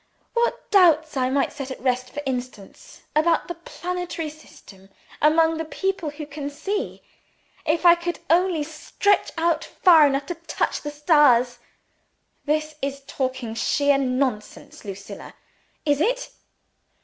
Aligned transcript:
What 0.33 0.71
doubts 0.71 1.15
I 1.15 1.29
might 1.29 1.53
set 1.53 1.69
at 1.69 1.79
rest 1.79 2.09
for 2.09 2.23
instance 2.25 3.01
about 3.15 3.47
the 3.47 3.53
planetary 3.53 4.31
system, 4.31 4.89
among 5.21 5.57
the 5.57 5.63
people 5.63 6.09
who 6.09 6.25
can 6.25 6.49
see, 6.49 7.03
if 7.67 7.85
I 7.85 7.93
could 7.93 8.17
only 8.27 8.63
stretch 8.63 9.31
out 9.37 9.63
far 9.63 10.07
enough 10.07 10.25
to 10.25 10.33
touch 10.49 10.81
the 10.81 10.89
stars." 10.89 11.59
"This 12.45 12.73
is 12.81 13.01
talking 13.05 13.53
sheer 13.53 13.99
nonsense, 13.99 14.83
Lucilla!" 14.83 15.35
"Is 15.85 16.01
it? 16.01 16.31